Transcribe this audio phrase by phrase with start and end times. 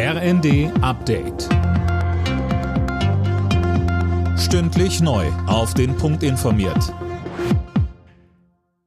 [0.00, 1.48] RND Update.
[4.38, 5.26] Stündlich neu.
[5.48, 6.94] Auf den Punkt informiert.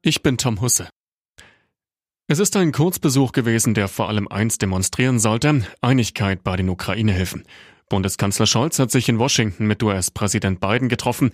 [0.02, 0.88] Ich bin Tom Husse.
[2.30, 7.44] Es ist ein Kurzbesuch gewesen, der vor allem eins demonstrieren sollte: Einigkeit bei den Ukraine-Hilfen.
[7.90, 11.32] Bundeskanzler Scholz hat sich in Washington mit US-Präsident Biden getroffen.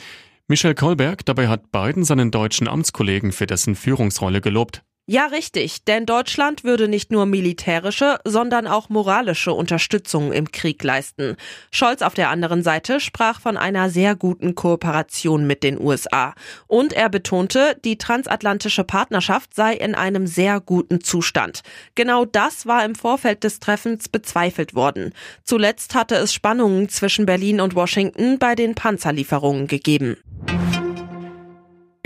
[0.48, 4.82] Michel Kolberg dabei hat Biden seinen deutschen Amtskollegen für dessen Führungsrolle gelobt.
[5.10, 11.38] Ja, richtig, denn Deutschland würde nicht nur militärische, sondern auch moralische Unterstützung im Krieg leisten.
[11.72, 16.34] Scholz auf der anderen Seite sprach von einer sehr guten Kooperation mit den USA.
[16.67, 21.62] Und er betonte, die transatlantische Partnerschaft sei in einem sehr guten Zustand.
[21.95, 25.14] Genau das war im Vorfeld des Treffens bezweifelt worden.
[25.45, 30.17] Zuletzt hatte es Spannungen zwischen Berlin und Washington bei den Panzerlieferungen gegeben.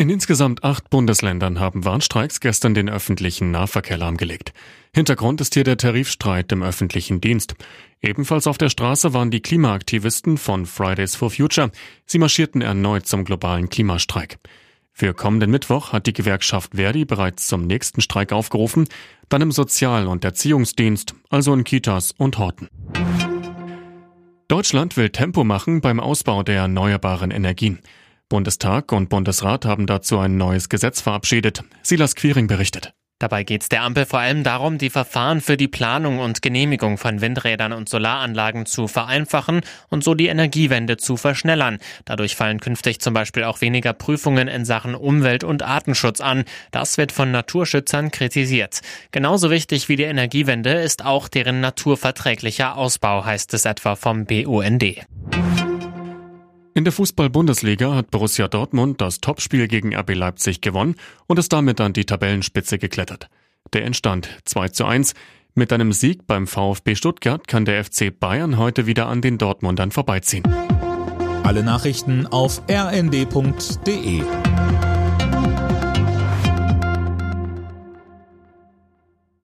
[0.01, 4.51] In insgesamt acht Bundesländern haben Warnstreiks gestern den öffentlichen Nahverkehr lahmgelegt.
[4.95, 7.53] Hintergrund ist hier der Tarifstreit im öffentlichen Dienst.
[8.01, 11.69] Ebenfalls auf der Straße waren die Klimaaktivisten von Fridays for Future.
[12.07, 14.39] Sie marschierten erneut zum globalen Klimastreik.
[14.91, 18.87] Für kommenden Mittwoch hat die Gewerkschaft Verdi bereits zum nächsten Streik aufgerufen,
[19.29, 22.69] dann im Sozial- und Erziehungsdienst, also in Kitas und Horten.
[24.47, 27.77] Deutschland will Tempo machen beim Ausbau der erneuerbaren Energien.
[28.31, 31.65] Bundestag und Bundesrat haben dazu ein neues Gesetz verabschiedet.
[31.83, 32.93] Silas Quiring berichtet.
[33.19, 36.97] Dabei geht es der Ampel vor allem darum, die Verfahren für die Planung und Genehmigung
[36.97, 41.79] von Windrädern und Solaranlagen zu vereinfachen und so die Energiewende zu verschnellern.
[42.05, 46.45] Dadurch fallen künftig zum Beispiel auch weniger Prüfungen in Sachen Umwelt- und Artenschutz an.
[46.71, 48.79] Das wird von Naturschützern kritisiert.
[49.11, 54.83] Genauso wichtig wie die Energiewende ist auch deren naturverträglicher Ausbau, heißt es etwa vom BUND.
[56.73, 60.95] In der Fußball-Bundesliga hat Borussia Dortmund das Topspiel gegen RB Leipzig gewonnen
[61.27, 63.27] und ist damit an die Tabellenspitze geklettert.
[63.73, 65.13] Der Endstand 2 zu 1.
[65.53, 69.91] Mit einem Sieg beim VfB Stuttgart kann der FC Bayern heute wieder an den Dortmundern
[69.91, 70.43] vorbeiziehen.
[71.43, 74.21] Alle Nachrichten auf rnd.de